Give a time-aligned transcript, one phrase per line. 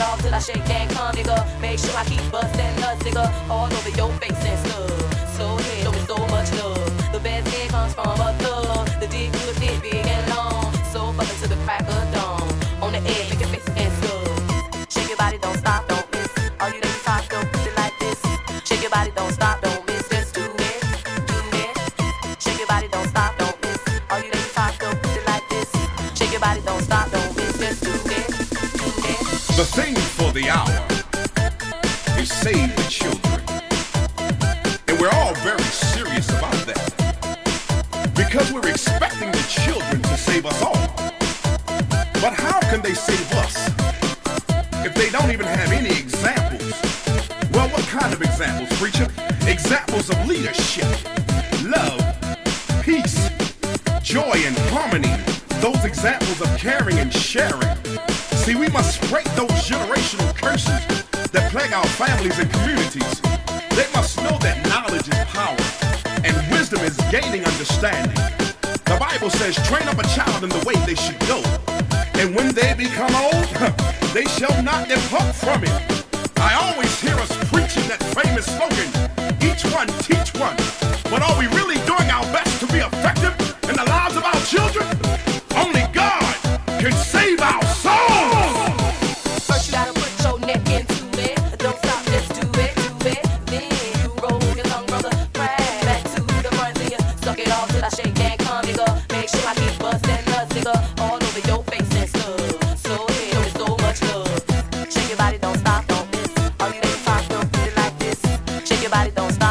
[0.00, 1.60] it till I shake that cum, nigga.
[1.60, 3.50] Make sure I keep busting nuts, nigga.
[3.50, 5.36] All over your face and stuff.
[5.36, 6.79] So head, show me so much love.
[29.60, 30.86] The thing for the hour
[32.18, 33.42] is save the children.
[34.88, 38.14] And we're all very serious about that.
[38.16, 40.80] Because we're expecting the children to save us all.
[42.22, 43.68] But how can they save us
[44.82, 46.72] if they don't even have any examples?
[47.52, 49.08] Well, what kind of examples, preacher?
[49.46, 50.88] Examples of leadership,
[51.64, 52.00] love,
[52.82, 53.28] peace,
[54.00, 55.14] joy, and harmony.
[55.60, 57.76] Those examples of caring and sharing.
[58.40, 60.80] See, we must break those generational curses
[61.30, 63.20] that plague our families and communities.
[63.76, 65.60] They must know that knowledge is power
[66.24, 68.16] and wisdom is gaining understanding.
[68.88, 71.44] The Bible says, train up a child in the way they should go.
[72.16, 73.44] And when they become old,
[74.16, 75.76] they shall not depart from it.
[76.40, 78.88] I always hear us preaching that famous slogan,
[79.44, 80.56] each one teach one.
[81.12, 82.19] But are we really doing our
[108.90, 109.49] your body don't stop.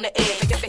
[0.00, 0.59] on the edge.